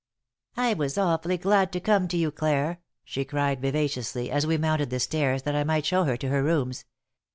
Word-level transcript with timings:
"I 0.57 0.73
was 0.73 0.97
awfully 0.97 1.37
glad 1.37 1.71
to 1.73 1.79
come 1.79 2.07
to 2.07 2.17
you, 2.17 2.31
Clare," 2.31 2.79
she 3.05 3.23
cried, 3.23 3.61
vivaciously, 3.61 4.31
as 4.31 4.47
we 4.47 4.57
mounted 4.57 4.89
the 4.89 4.99
stairs 4.99 5.43
that 5.43 5.55
I 5.55 5.63
might 5.63 5.85
show 5.85 6.05
her 6.05 6.17
to 6.17 6.29
her 6.29 6.41
rooms. 6.41 6.85